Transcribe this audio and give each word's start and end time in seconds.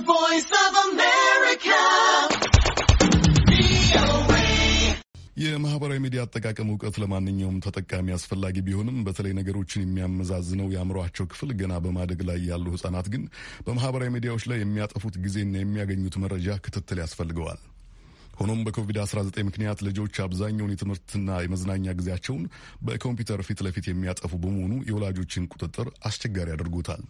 voice 0.00 0.50
of 0.62 0.72
America. 0.86 1.80
የማህበራዊ 5.36 5.98
ሚዲያ 6.02 6.20
አጠቃቀም 6.24 6.68
እውቀት 6.72 6.96
ለማንኛውም 7.02 7.56
ተጠቃሚ 7.64 8.06
አስፈላጊ 8.16 8.56
ቢሆንም 8.66 8.98
በተለይ 9.06 9.32
ነገሮችን 9.38 9.84
የሚያመዛዝነው 9.84 10.70
የአእምሯቸው 10.74 11.28
ክፍል 11.32 11.52
ገና 11.60 11.74
በማደግ 11.84 12.20
ላይ 12.28 12.38
ያሉ 12.50 12.66
ህጻናት 12.74 13.08
ግን 13.14 13.24
በማህበራዊ 13.66 14.10
ሚዲያዎች 14.16 14.46
ላይ 14.52 14.60
የሚያጠፉት 14.62 15.16
ጊዜና 15.24 15.56
የሚያገኙት 15.60 16.16
መረጃ 16.24 16.58
ክትትል 16.66 17.00
ያስፈልገዋል። 17.04 17.60
ሆኖም 18.38 18.60
በኮቪድ-19 18.66 19.46
ምክንያት 19.48 19.78
ልጆች 19.86 20.14
አብዛኛውን 20.24 20.72
የትምህርትና 20.74 21.38
የመዝናኛ 21.44 21.94
ጊዜያቸውን 21.98 22.44
በኮምፒውተር 22.86 23.42
ፊት 23.48 23.60
ለፊት 23.66 23.86
የሚያጠፉ 23.90 24.32
በመሆኑ 24.44 24.72
የወላጆችን 24.88 25.48
ቁጥጥር 25.54 25.88
አስቸጋሪ 26.08 26.50
አድርጎታል። 26.56 27.02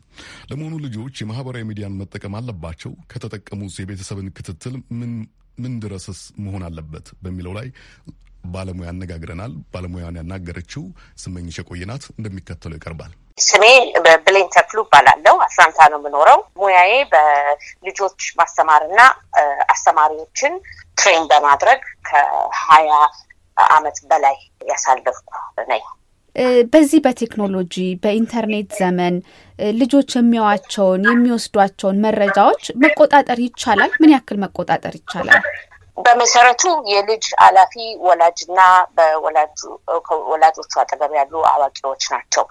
ለመሆኑ 0.51 0.75
ልጆች 0.87 1.23
የማህበራዊ 1.23 1.65
ሚዲያን 1.71 1.99
መጠቀም 2.01 2.37
አለባቸው? 2.41 2.93
ከተጠቀሙስ 3.13 3.77
የቤተሰብን 3.81 4.29
ክትትል 4.39 4.77
ምን 5.01 5.13
ምን 5.59 5.75
ድረስስ 5.83 6.21
መሆን 6.45 6.63
አለበት 6.67 7.07
በሚለው 7.23 7.53
ላይ 7.59 7.69
ባለሙያ 8.53 8.89
አነጋግረናል። 8.93 9.53
ባለሙያን 9.75 10.19
ያናገረችው 10.21 10.83
ስመኝሽ 11.23 11.57
የቆየናት 11.61 12.05
እንደሚከተለው 12.15 12.79
ይቀርባል። 12.79 13.13
ስሜ 13.39 13.65
በብሌን 14.05 14.49
ተክሉ 14.55 14.79
እባላለሁ። 14.85 15.37
አትላንታ 15.47 15.89
ነው 15.93 15.99
የምኖረው። 16.01 16.41
ሙያዬ 16.61 16.93
በልጆች 17.13 18.21
ማስተማርና 18.41 19.01
አስተማሪዎችን 19.75 20.55
ትሬን 20.99 21.25
በማድረግ 21.31 21.81
ከሀያ 22.09 22.93
አመት 23.57 23.99
በላይ 24.11 24.37
ያሳለፍኩ 24.69 25.31
ነኝ። 25.69 25.85
በዚህ 26.73 27.01
በቴክኖሎጂ 27.03 27.75
በኢንተርኔት 28.05 28.71
ዘመን 28.79 29.17
ልጆች 29.75 30.11
የሚያዋቸውን 30.17 31.05
የሚወስዷቸውን 31.11 32.01
መረጃዎች 32.07 32.65
መቆጣጠር 32.85 33.39
ይቻላል? 33.45 33.93
ምን 34.03 34.13
ያክል 34.15 34.39
መቆጣጠር 34.45 34.95
ይቻላል? 35.01 35.43
በመሰረቱ 35.97 36.63
የልጅ 36.91 37.25
ኃላፊ 37.43 37.75
ወላጅና 38.07 38.61
በወላጆቹ 38.97 40.73
አጠገብ 40.83 41.13
ያሉ 41.19 41.43
አዋቂዎች 41.51 42.05
ናቸው። 42.15 42.45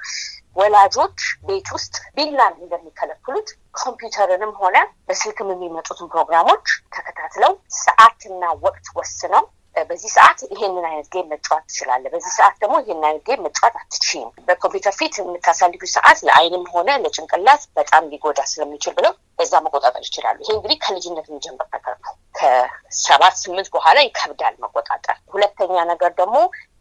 ወላጆች 0.56 1.18
ቤት 1.48 1.68
ውስጥ 1.76 1.96
ቢላን 2.18 2.54
እንደሚከለክሉት 2.62 3.48
ኮምፒውተርንም 3.80 4.54
ሆነ 4.62 4.78
በስልክም 5.08 5.52
የሚመጡትን 5.54 6.12
ፕሮግራሞች 6.14 6.66
ተከታትለው 6.96 7.54
ሰዓትና 7.80 8.44
ወቅት 8.66 8.88
ወስነው 8.98 9.44
በዚህ 9.90 10.10
ሰዓት 10.16 10.40
ይሄንን 10.52 10.86
አይነት 10.88 11.08
game 11.14 11.28
መጫወት 11.32 11.64
ትችላለህ፣ 11.70 12.10
በዚህ 12.14 12.32
ሰዓት 12.36 12.56
ደግሞ 12.62 12.76
ይሄንን 12.82 13.06
አይነት 13.08 13.24
game 13.30 13.42
መጫወት 13.46 13.76
አትችይም። 13.80 14.28
በኮምፒውተር 14.48 14.94
ፊት 15.00 15.16
የምታሳልፊ 15.20 15.90
ሰዓት 15.94 16.20
ለአይንም 16.28 16.66
ሆነ 16.74 16.90
ለጭንቅላት 17.04 17.64
በጣም 17.80 18.10
ሊጎዳ 18.12 18.40
ስለሚችል 18.52 18.94
ብለው 18.98 19.14
በዛ 19.40 19.54
መቆጣጠር 19.66 20.04
ይችላሉ። 20.08 20.38
ይሄ 20.44 20.52
እንግዲህ 20.58 20.78
ከልጅነት 20.84 21.26
የሚጀምር 21.30 21.68
ነገር 21.76 21.96
ነው። 22.06 22.14
ከሰባት 22.44 23.36
ስምንት 23.42 23.68
በኋላ 23.74 23.98
ይከብዳል 24.06 24.56
መቆጣጠር። 24.64 25.18
ሁለተኛ 25.34 25.76
ነገር 25.92 26.12
ደግሞ 26.18 26.38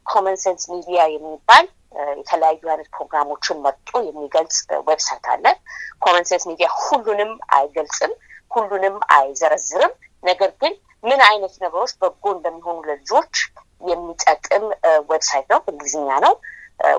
Common 0.06 0.36
Sense 0.42 0.64
Media 0.72 1.00
የሚባል 1.12 1.66
የተለያዩ 2.18 2.62
አይነት 2.72 2.88
ፕሮግራሞችን 2.94 3.60
መርጦ 3.64 3.90
የሚገልጽ 4.06 4.56
website 4.88 5.26
አለ። 5.32 5.44
Common 6.02 6.24
Sense 6.30 6.44
Media 6.50 6.68
ሁሉንም 6.78 7.30
አይገልጽም፣ 7.56 8.12
ሁሉንም 8.50 8.96
አይዘረዝርም። 9.16 9.92
ነገር 10.24 10.50
ግን 10.62 10.72
ምን 11.04 11.20
አይነት 11.28 11.54
ነገሮች 11.64 11.92
በጎ 12.02 12.24
እንደሚሆኑ 12.34 12.78
ለልጆች 12.88 13.34
የሚጠቅም 13.82 14.64
website 15.10 15.46
ነው። 15.52 15.60
በእንግሊዝኛ 15.64 16.10
ነው። 16.26 16.34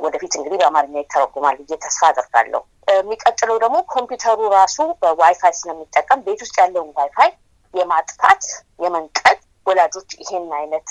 ወደፊት 0.03 0.33
እንግዲህ 0.37 0.57
በአማርኛ 0.59 0.95
ይተረጉማል 1.01 1.55
ብዬ 1.61 1.75
ተስፋ 1.85 2.01
አደርጋለሁ። 2.09 2.61
የሚቀጥለው 2.93 3.57
ደግሞ 3.63 3.77
ኮምፒውተሩ 3.93 4.39
ራሱ 4.55 4.77
በዋይፋይ 5.01 5.53
ስለሚጠቀም 5.59 6.21
ቤት 6.25 6.41
ውስጥ 6.45 6.55
ያለውን 6.61 6.91
ዋይፋይ 6.97 7.31
የማጥፋት 7.73 8.43
የመንቀል 8.79 9.37
ወላጆች 9.65 10.09
ይሄን 10.21 10.47
አይነት 10.59 10.89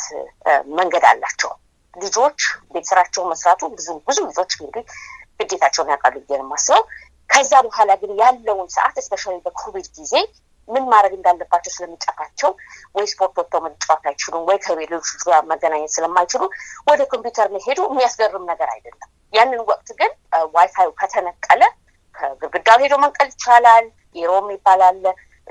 መንገድ 0.72 1.04
አላቸው። 1.10 1.50
ልጆች 1.96 2.40
ቤት 2.74 2.90
መስራቱ 3.32 3.62
ብዙ 3.74 3.88
ብዙ 4.06 4.18
ልጆች 4.28 4.52
እንግዲህ 4.58 4.84
ግዴታቸውን 5.40 5.90
ያውቃሉ 5.92 6.14
ብዬ 6.22 6.38
ነው 6.40 6.80
ከዛ 7.30 7.52
በኋላ 7.66 7.90
ግን 8.00 8.12
ያለውን 8.20 8.68
ሰዓት 8.74 8.96
especially 9.02 9.36
በኮቪድ 9.44 9.86
ጊዜ 9.98 10.14
ምን 10.68 10.84
ማድረግ 10.92 11.12
እንዳለባቸው 11.16 11.72
ስለሚጠፋቸው 11.74 12.50
ወይ 12.96 13.06
ስፖርት 13.12 13.34
ወጥተው 13.40 13.60
መጫወት 13.64 14.04
አይችሉም፣ 14.10 14.42
ወይ 14.48 14.58
ከሌሎች 14.64 15.08
ጋር 15.22 15.40
መገናኘት 15.50 15.92
ስለማይችሉ 15.94 16.42
ወደ 16.90 17.00
ኮምፒውተር 17.12 17.48
መሄዱ 17.56 17.78
የሚያስገርም 17.88 18.44
ነገር 18.50 18.68
አይደለም። 18.74 19.08
ያንን 19.32 19.60
ወቅት 19.70 19.88
ግን 20.00 20.12
ዋይፋዩ 20.54 20.88
ከተነቀለ 21.00 21.62
ከግድግዳው 22.14 22.78
ሄዶ 22.84 22.94
መንቀል 23.04 23.28
ይቻላል። 23.32 23.86
eero 24.16 24.37
ም 24.37 24.48
ይባላል። 24.54 25.00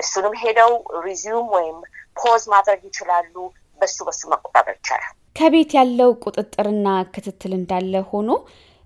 እሱንም 0.01 0.33
ሄደው 0.41 0.71
resume 1.05 1.47
ወይም 1.55 1.77
pause 2.17 2.43
ማድረግ 2.53 2.81
ይችላሉ። 2.89 3.35
በሱ 3.81 3.97
በሱ 4.07 4.21
መቆጣጠር 4.31 4.75
ይቻላል። 4.75 5.11
ከቤት 5.35 5.71
ያለው 5.77 6.09
ቁጥጥርና 6.23 6.87
ክትትል 7.13 7.53
እንዳለ 7.57 7.93
ሆኖ 8.09 8.29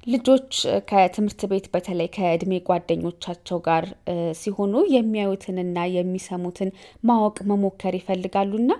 ልጆች 0.08 0.52
ከትምህርት 0.90 1.42
ቤት 1.52 1.66
በተለይ 1.74 2.10
ከእድሜ 2.16 2.54
ጓደኞቻቸው 2.68 3.58
ጋር 3.68 3.86
ሲሆኑ 4.42 4.74
የሚያዩትንና 4.96 5.78
የሚሰሙትን 5.96 6.70
ማወቅ 7.04 7.38
መሞከር 7.52 7.96
ይፈልጋሉና 8.00 8.72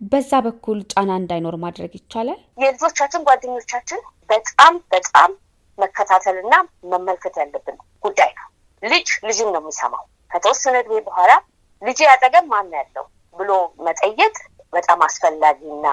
በዛ 0.00 0.40
በኩል 0.46 0.78
ጫና 0.92 1.10
እንዳይኖር 1.20 1.56
ማድረግ 1.64 1.92
ይቻላል። 1.98 2.40
የልጆቻችን 2.62 3.26
ጓደኞቻችን 3.28 4.00
በጣም 4.30 4.74
በጣም 4.94 5.30
መከታተልና 5.78 6.54
መመልከት 6.92 7.34
ያለብን 7.42 7.76
ጉዳይ 8.04 8.30
ነው። 8.38 8.48
ልጅ 8.82 9.08
ልጅን 9.28 9.50
ነው 9.54 9.60
የሚሰማው። 9.62 10.04
ከተወሰነ 10.30 10.76
እድሜ 10.82 10.98
በኋላ 11.06 11.32
ልጅ 11.82 11.98
ያጠገብ 12.06 12.44
ማን 12.50 12.70
ያለው 12.78 13.04
ብሎ 13.36 13.50
መጠየቅ 13.86 14.34
በጣም 14.72 15.00
አስፈላጊና 15.06 15.86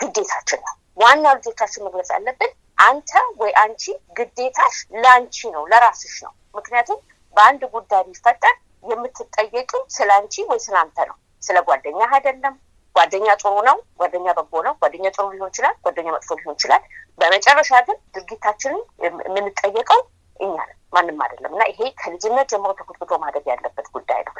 ግዴታችን 0.00 0.60
ነው። 0.66 0.74
ዋናው 0.98 1.34
ልጆቻችን 1.38 1.84
መግለጽ 1.86 2.10
ያለብን 2.16 2.52
አንተ 2.78 3.10
ወይ 3.40 3.52
አንቺ 3.62 3.84
ግዴታሽ 4.18 4.74
ለአንቺ 4.96 5.36
ነው፣ 5.54 5.62
ለራስሽ 5.72 6.16
ነው። 6.24 6.32
ምክንያቱም 6.54 6.98
በአንድ 7.36 7.62
ጉዳይ 7.74 8.02
ቢፈጠር 8.08 8.54
የምትጠየቂው 8.84 9.82
ስለ 9.96 10.10
አንቺ 10.18 10.44
ወይ 10.50 10.60
ስለ 10.66 10.76
አንተ 10.82 10.98
ነው፣ 11.10 11.16
ስለ 11.42 11.58
ጓደኛ 11.68 12.00
አይደለም። 12.14 12.54
ጓደኛ 12.96 13.26
ጥሩ 13.40 13.54
ነው፣ 13.68 13.76
ጓደኛ 14.00 14.26
በጎ 14.38 14.62
ነው፣ 14.66 14.74
ጓደኛ 14.82 15.06
ጥሩ 15.16 15.24
ሊሆን 15.34 15.50
ይችላል፣ 15.52 15.74
ጓደኛ 15.84 16.08
መጥፎ 16.14 16.30
ሊሆን 16.40 16.56
ይችላል። 16.58 16.82
በመጨረሻ 17.20 17.72
ግን 17.88 17.98
ድርጊታችንን 18.14 18.80
የምንጠየቀው 19.04 20.00
እኛ 20.40 20.56
ማንም 20.92 21.18
አይደለም። 21.24 21.52
እና 21.54 21.62
ይሄ 21.70 21.80
ከልጅነት 22.00 22.46
ጀምሮ 22.52 22.70
ተኮትኩቶ 22.78 23.12
ማደግ 23.22 23.44
ያለበት 23.52 23.86
ጉዳይ 23.94 24.20
ነው። 24.28 24.34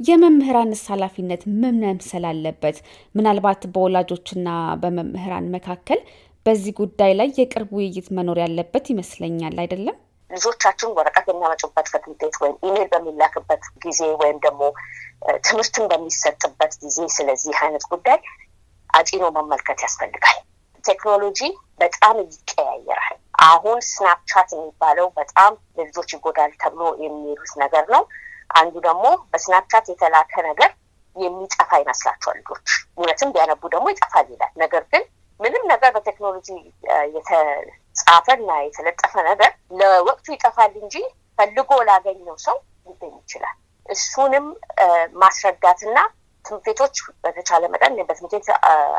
የመምህራንስ 0.00 0.82
ኃላፊነት 0.90 1.42
ምን 1.54 1.76
መምሰል 1.82 2.24
አለበት? 2.30 2.76
ምናልባት 3.14 3.62
በወላጆችና 3.74 4.48
በመምህራን 4.82 5.46
መካከል 5.54 6.00
በዚህ 6.46 6.72
ጉዳይ 6.80 7.12
ላይ 7.18 7.28
የቅርብ 7.38 7.70
ውይይት 7.76 8.08
መኖር 8.16 8.38
ያለበት 8.42 8.84
ይመስለኛል። 8.92 9.56
አይደለም? 9.62 9.96
ልጆቻችን 10.30 10.94
ወረቀት 10.96 11.24
በሚያመጡበት 11.28 11.86
ከትምህርት 11.92 12.20
ቤት 12.22 12.36
ወይም 12.42 12.56
ኢሜል 12.66 12.88
በሚላክበት 12.92 13.62
ጊዜ 13.84 14.00
ወይም 14.22 14.38
ደግሞ 14.44 14.62
ትምህርትን 15.46 15.84
በሚሰጥበት 15.92 16.72
ጊዜ 16.82 16.98
ስለዚህ 17.16 17.56
አይነት 17.62 17.84
ጉዳይ 17.92 18.18
አጢኖ 18.90 19.24
መመልከት 19.36 19.78
ያስፈልጋል። 19.86 20.38
ቴክኖሎጂ 20.84 21.40
በጣም 21.80 22.16
ይቀያየራል። 22.24 23.16
አሁን 23.46 23.78
ስናፕቻት 23.88 24.48
የሚባለው 24.54 25.06
በጣም 25.18 25.52
ለልጆች 25.78 26.10
ይጎዳል 26.16 26.52
ተብሎ 26.62 26.82
የሚሉት 27.04 27.52
ነገር 27.62 27.84
ነው። 27.94 28.02
አንዱ 28.50 28.74
ደግሞ 28.86 29.04
በስናፕቻት 29.32 29.86
የተላከ 29.92 30.34
ነገር 30.48 30.70
የሚጠፋ 31.16 31.70
ይመስላቸዋል 31.82 32.38
ልጆች። 32.40 32.66
እውነትም 32.98 33.30
ቢያነቡ 33.34 33.62
ደግሞ 33.74 33.86
ይጠፋል 33.92 34.26
ይላል። 34.32 34.52
ነገር 34.62 34.82
ግን 34.92 35.04
ምንም 35.40 35.62
ነገር 35.72 35.90
በቴክኖሎጂ 35.96 36.48
የተጻፈና 37.16 38.50
የተለጠፈ 38.66 39.14
ነገር 39.28 39.50
ለወቅቱ 39.80 40.26
ይጠፋል 40.34 40.72
እንጂ 40.82 40.94
ፈልጎ 41.38 41.70
ላገኘው 41.88 42.36
ሰው 42.46 42.56
ሊገኝ 42.86 43.14
ይችላል። 43.22 43.56
እሱንም 43.86 44.46
ማስረዳትና 45.22 45.98
ትምህርት 46.44 46.80
በተቻለ 47.24 47.62
መጠን 47.72 47.94
በትምህርት 48.08 48.34
ቤት 48.36 48.48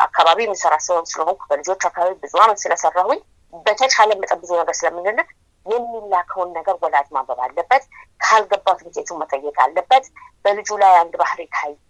አካባቢ 0.05 0.39
የምሰራ 0.45 0.75
ሰው 0.87 0.97
ስለሆንኩ 1.11 1.41
በልጆች 1.51 1.83
አካባቢ 1.89 2.13
ብዙ 2.23 2.33
አመት 2.43 2.59
ስለሰራሁኝ 2.63 3.19
በተቻለ 3.65 4.09
መጠን 4.21 4.39
ብዙ 4.41 4.51
ነገር 4.61 4.75
ስለምንልክ 4.79 5.29
የሚላከውን 5.67 6.49
ነገር 6.57 6.75
ወላጅ 6.83 7.07
ማንበብ 7.15 7.39
አለበት። 7.45 7.83
ትምህርት 8.21 8.81
ቤቱን 8.89 9.19
መጠየቅ 9.21 9.55
አለበት። 9.65 10.05
በልጁ 10.45 10.69
ላይ 10.81 10.93
አንድ 11.01 11.13
ባህሪ 11.21 11.41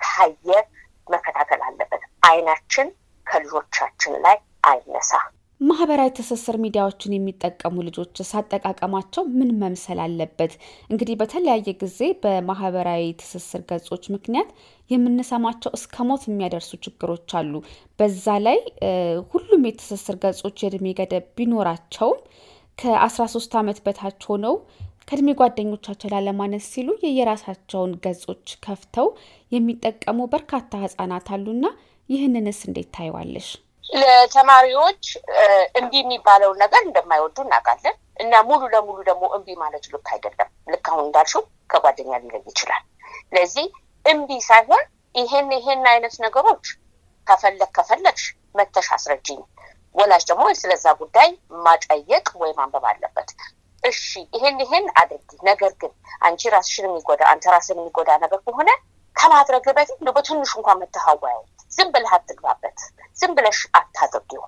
ካየ 0.06 0.50
መከታተል 1.07 1.63
አለበት። 1.68 2.01
አይናችን 2.29 2.88
ከልጆቻችን 3.27 4.13
ላይ 4.25 4.38
አይነሳ። 4.63 5.12
ማህበራዊ 5.62 6.09
ትስስር 6.18 6.56
ሚዲያዎችን 6.63 7.13
የሚጠቀሙ 7.15 7.75
ልጆች 7.85 8.18
ሳጠቃቀማቸው 8.29 9.24
ምን 9.38 9.50
መምሰል 9.62 10.00
አለበት? 10.03 10.51
እንግዲህ 10.89 11.15
በተለያየ 11.21 11.71
ጊዜ 11.81 12.00
በማህበራዊ 12.24 13.06
ትስስር 13.21 13.62
ገጾች 13.71 14.03
ምክንያት 14.15 14.50
የምንሰማቸው 14.89 15.71
እስከ 15.77 16.06
ሞት 16.09 16.25
የሚያደርሱ 16.27 16.71
ችግሮች 16.85 17.33
አሉ። 17.39 17.53
በዛ 18.00 18.35
ላይ 18.45 18.59
ሁሉም 19.33 19.65
የትስስር 19.69 20.18
ገጾች 20.24 20.57
የእድሜ 20.63 20.94
ገደብ 21.00 21.25
ቢኖራቸውም 21.39 22.21
ከ13 22.77 23.57
ዓመት 23.59 23.77
በታች 23.85 24.21
ሆነው 24.29 24.56
ከእድሜ 25.09 25.29
ጓደኞቻቸው 25.39 26.09
ላለማነስ 26.13 26.65
ሲሉ 26.71 26.89
የየራሳቸውን 27.03 27.91
ገጾች 28.03 28.47
ከፍተው 28.65 29.07
የሚጠቀሙ 29.51 30.19
በርካታ 30.33 30.71
ህጻናት 30.83 31.29
አሉና 31.35 31.65
ይህንንስ 32.09 32.59
እንዴት 32.68 32.89
ታይዋለሽ? 32.95 33.47
ለተማሪዎች 33.94 35.03
እምቢ 35.79 35.94
የሚባለውን 36.00 36.59
ነገር 36.63 36.81
እንደማይወዱ 36.85 37.38
እናውቃለን 37.45 37.95
እና 38.19 38.33
ሙሉ 38.50 38.62
ለሙሉ 38.74 38.97
ደግሞ 39.09 39.24
እምቢ 39.35 39.56
ማለት 39.63 39.85
ልክ 39.94 40.07
አይደለም። 40.13 40.50
ልክ 40.68 40.85
አሁን 40.91 41.03
እንዳልሽው 41.06 41.44
ከጓደኛ 41.71 42.12
ሊለይ 42.24 42.44
ይችላል። 42.51 42.83
ስለዚህ 43.24 43.68
እምቢ 44.06 44.39
ሳይሆን 44.47 44.83
ይሄን 45.15 45.50
ይሄን 45.57 45.83
አይነት 45.94 46.15
ነገሮች 46.25 46.65
ከፈለግ 47.27 47.71
ከፈለግሽ 47.77 48.25
መተሽ 48.56 48.88
አስረጅኝ። 48.95 49.39
ወላጅ 49.97 50.23
ደግሞ 50.29 50.45
ስለዛ 50.59 50.85
ጉዳይ 50.99 51.29
ማጠየቅ 51.65 52.27
ወይ 52.41 52.51
ማንበብ 52.57 52.85
አለበት። 52.89 53.29
እሺ 53.83 54.01
ይሄን 54.35 54.57
ይሄን 54.63 54.85
አድርጊ፣ 55.01 55.29
ነገር 55.49 55.71
ግን 55.81 55.91
አንቺ 56.27 56.41
ራስሽን 56.55 56.85
የሚጎዳ 56.88 57.21
አንተ 57.31 57.45
ራስን 57.53 57.79
የሚጎዳ 57.79 58.09
ነገር 58.23 58.39
ከሆነ 58.47 58.69
ከማድረግ 59.15 59.65
በፊት 59.77 59.99
በትንሹ 60.09 60.51
እንኳን 60.59 60.79
መተሃዋያ 60.81 61.38
ዝም 61.71 61.89
ብለህ 61.94 62.11
አትግባበት፣ 62.17 62.77
ዝም 63.17 63.31
ብለሽ 63.38 63.59
አታድርጊው 63.79 64.44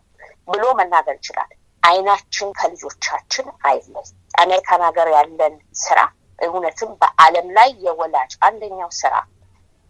ብሎ 0.48 0.64
መናገር 0.80 1.16
ይችላል። 1.20 1.50
አይናችን 1.84 2.50
ከልጆቻችን 2.60 3.48
አይለይ። 3.70 4.08
አሜሪካን 4.36 4.82
ሀገር 4.88 5.08
ያለን 5.16 5.54
ስራ 5.84 6.00
እውነትም 6.40 6.92
በዓለም 7.02 7.48
ላይ 7.58 7.70
የወላጅ 7.86 8.34
አንደኛው 8.48 8.92
ስራ 9.00 9.14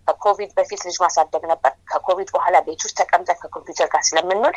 ከኮቪድ 0.07 0.51
በፊት 0.57 0.81
ልጅ 0.87 0.97
ማሳደግ 1.03 1.43
ነበር። 1.51 1.73
ከኮቪድ 1.91 2.29
በኋላ 2.35 2.57
ቤት 2.67 2.81
ውስጥ 2.85 2.97
ተቀምጠን 3.01 3.39
ከኮምፒውተር 3.41 3.87
ጋር 3.93 4.01
ስለምንውል 4.07 4.55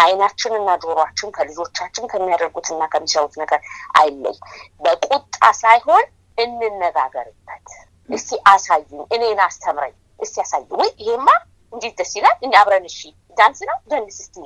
አይናችን 0.00 0.52
እና 0.58 0.70
ጆሮችን 0.82 1.34
ከልጆቻችን 1.36 2.08
ከሚያደርጉትና 2.12 2.82
ከሚሰሩት 2.92 3.34
ነገር 3.42 3.60
አይለይ። 4.00 4.36
በቁጣ 4.82 5.34
ሳይሆን 5.60 6.04
እንነጋገርበት። 6.38 7.66
እስቲ 8.08 8.30
አሳዩኝ፣ 8.52 9.00
እኔን 9.14 9.40
አስተምረኝ፣ 9.46 9.94
እስቲ 10.20 10.36
አሳዩ። 10.44 10.68
ወይ 10.80 10.90
ይሄማ 11.02 11.28
እንዴት 11.72 11.94
ደስ 12.00 12.12
ይላል! 12.18 12.36
እኔ 12.44 12.52
አብረን 12.60 12.86
እሺ፣ 12.88 12.98
ዳንስ 13.36 13.58
ነው 13.68 13.76
ደንስ፣ 13.90 14.16
እስቲ 14.24 14.36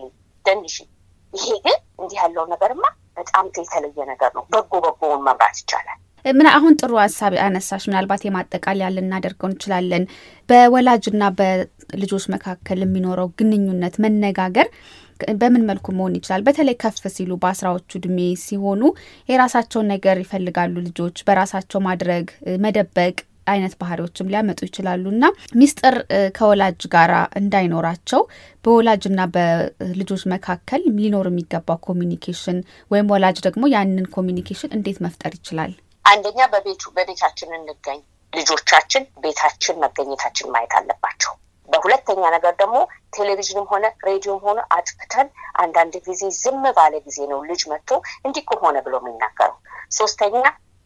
ደንሽ። 0.45 0.77
ይሄ 1.35 1.47
ግን 1.65 1.79
እንዲህ 2.01 2.19
ያለው 2.21 2.45
ነገርማ 2.53 2.85
በጣም 3.17 3.45
የተለየ 3.59 3.99
ነገር 4.11 4.31
ነው። 4.37 4.45
በጎ 4.53 4.73
በጎውን 4.85 5.23
መምራት 5.27 5.57
ይቻላል። 5.63 5.99
ምን 6.25 6.47
አሁን 6.51 6.77
ጥሩ 6.81 6.93
ሀሳብ 7.01 7.33
አነሳሽ። 7.45 7.83
ምናልባት 7.89 8.23
የማጠቃለያ 8.25 8.87
ልናደርገው 8.95 9.49
እንችላለን። 9.51 10.05
በወላጅና 10.49 11.25
በልጆች 11.39 12.25
መካከል 12.35 12.79
የሚኖረው 12.83 13.29
ግንኙነት 13.39 13.97
መነጋገር 14.05 14.69
በምን 15.41 15.67
መልኩ 15.69 15.87
መሆን 15.97 16.17
ይችላል? 16.19 16.43
በተለይ 16.47 16.77
ከፍ 16.83 17.05
ሲሉ 17.17 17.33
በአስራዎቹ 17.43 17.91
እድሜ 17.99 18.19
ሲሆኑ 18.45 18.83
የራሳቸውን 19.29 19.91
ነገር 19.95 20.19
ይፈልጋሉ 20.25 20.75
ልጆች 20.89 21.17
በራሳቸው 21.29 21.81
ማድረግ 21.87 22.27
መደበቅ 22.65 23.17
አይነት 23.47 23.75
ባህሪዎችም 23.81 24.31
ሊያመጡ 24.33 24.61
ይችላሉ 24.67 25.05
እና 25.15 25.25
ሚስጥር 25.61 25.95
ከወላጅ 26.37 26.83
ጋር 26.95 27.11
እንዳይኖራቸው 27.41 28.21
በወላጅና 28.65 29.21
በልጆች 29.35 30.23
መካከል 30.35 30.83
ሊኖር 30.97 31.29
የሚገባው 31.31 31.79
communication 31.89 32.59
ወይም 32.91 33.11
ወላጅ 33.15 33.39
ደግሞ 33.47 33.65
ያንን 33.75 34.07
communication 34.17 34.75
እንዴት 34.79 35.01
መፍጠር 35.07 35.33
ይችላል? 35.39 35.73
አንደኛ 36.05 36.41
በቤቱ 36.55 36.83
በቤታችን 36.97 37.53
እንገኝ፣ 37.59 38.01
ልጆቻችን 38.33 39.05
ቤታችን 39.25 39.81
መገኘታችን 39.85 40.51
ማየት 40.55 40.75
አለባቸው። 40.79 41.33
በሁለተኛ 41.69 42.23
ነገር 42.35 42.55
ደግሞ 42.59 42.79
ቴሌቪዥንም 43.15 43.67
ሆነ 43.73 43.85
ሬዲዮም 44.07 44.41
ሆነ 44.47 44.61
አጥፍተን 44.77 45.29
አንዳንድ 45.63 45.95
ጊዜ 46.07 46.23
ዝም 46.39 46.65
ባለ 46.77 46.95
ጊዜ 47.07 47.19
ነው 47.33 47.41
ልጅ 47.49 47.63
መጥቶ 47.73 47.91
እንዲህ 48.27 48.45
ከሆነ 48.51 48.77
ብሎ 48.87 48.95
የሚናገረው። 49.03 49.57
ሶስተኛ 49.99 50.37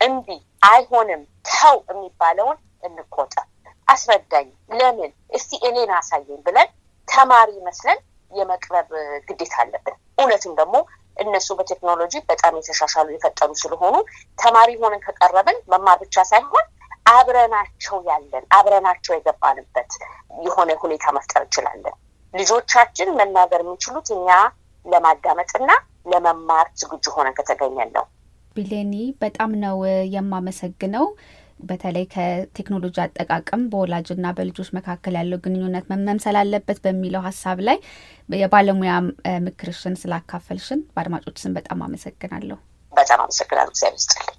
እምቢ 0.00 0.28
አይሆንም 0.68 1.22
ተው 1.50 1.76
የሚባለውን 1.90 2.58
እንቆጠር። 2.82 3.46
አስረዳኝ፣ 3.88 4.48
ለምን 4.78 5.10
እስቲ 5.36 5.50
እኔን 5.68 5.90
አሳየኝ 5.98 6.40
ብለን 6.46 6.68
ተማሪ 7.08 7.50
መስለን 7.66 7.98
የመቅረብ 8.32 8.88
ግዴታ 9.28 9.54
አለብን። 9.62 9.94
እውነትም 10.18 10.54
ደግሞ 10.58 10.76
እነሱ 11.16 11.48
በቴክኖሎጂ 11.58 12.14
በጣም 12.28 12.56
የተሻሻሉ 12.58 13.08
የፈጠሩ 13.12 13.50
ስለሆኑ 13.62 13.94
ተማሪ 14.38 14.70
ሆነን 14.82 15.04
ከቀረብን 15.06 15.58
መማር 15.72 15.96
ብቻ 16.02 16.24
ሳይሆን 16.30 16.66
አብረናቸው 17.12 17.96
ያለን 18.08 18.44
አብረናቸው 18.56 19.12
የገባንበት 19.16 19.92
የሆነ 20.46 20.70
ሁኔታ 20.82 21.06
መፍጠር 21.16 21.42
እንችላለን። 21.44 21.96
ልጆቻችን 22.34 23.08
መናገር 23.18 23.60
የሚችሉት 23.64 24.08
እኛ 24.16 24.28
ለማዳመጥና 24.86 25.70
ለመማር 26.12 26.66
ዝግጁ 26.80 27.04
ሆነን 27.16 27.36
ከተገኘን 27.38 27.90
ነው። 27.96 28.04
ቢሌኒ 28.56 28.94
በጣም 29.22 29.50
ነው 29.64 29.76
የማመሰግነው። 30.14 31.06
በተለይ 31.62 32.04
ከቴክኖሎጂ 32.12 32.96
አጠቃቀም 33.04 33.62
በወላጅና 33.70 34.26
በልጆች 34.36 34.68
መካከል 34.76 35.14
ያለው 35.18 35.40
ግንኙነት 35.44 35.86
መመምሰል 35.92 36.36
አለበት 36.42 36.78
በሚለው 36.84 37.24
ሀሳብ 37.26 37.58
ላይ 37.68 37.78
የባለሙያ 38.36 38.92
ምክርሽን 39.46 39.98
ስላካፈልሽን 40.02 40.82
በአድማጮች 40.90 41.38
ስም 41.44 41.56
በጣም 41.58 41.82
አመሰግናለሁ። 41.86 42.58
በጣም 42.92 43.20
አመሰግናለሁ። 43.24 43.72
እግዚአብሔር 43.74 43.98
ይስጥልኝ። 44.00 44.38